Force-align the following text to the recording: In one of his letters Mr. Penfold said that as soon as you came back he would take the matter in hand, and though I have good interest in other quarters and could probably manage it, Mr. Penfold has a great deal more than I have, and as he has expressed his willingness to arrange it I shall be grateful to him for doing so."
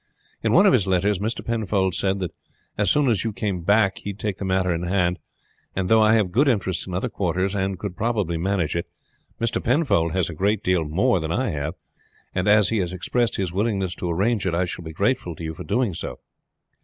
In 0.41 0.51
one 0.51 0.65
of 0.65 0.73
his 0.73 0.87
letters 0.87 1.19
Mr. 1.19 1.45
Penfold 1.45 1.93
said 1.93 2.17
that 2.21 2.33
as 2.75 2.89
soon 2.89 3.07
as 3.07 3.23
you 3.23 3.31
came 3.31 3.61
back 3.61 3.99
he 3.99 4.13
would 4.13 4.19
take 4.19 4.37
the 4.37 4.43
matter 4.43 4.73
in 4.73 4.81
hand, 4.81 5.19
and 5.75 5.89
though 5.89 6.01
I 6.01 6.15
have 6.15 6.31
good 6.31 6.47
interest 6.47 6.87
in 6.87 6.95
other 6.95 7.07
quarters 7.07 7.53
and 7.53 7.77
could 7.77 7.95
probably 7.95 8.35
manage 8.39 8.75
it, 8.75 8.87
Mr. 9.39 9.63
Penfold 9.63 10.13
has 10.13 10.27
a 10.27 10.33
great 10.33 10.63
deal 10.63 10.85
more 10.85 11.19
than 11.19 11.31
I 11.31 11.51
have, 11.51 11.75
and 12.33 12.47
as 12.47 12.69
he 12.69 12.79
has 12.79 12.93
expressed 12.93 13.35
his 13.35 13.53
willingness 13.53 13.93
to 13.97 14.09
arrange 14.09 14.47
it 14.47 14.55
I 14.55 14.65
shall 14.65 14.83
be 14.83 14.91
grateful 14.91 15.35
to 15.35 15.43
him 15.43 15.53
for 15.53 15.63
doing 15.63 15.93
so." 15.93 16.17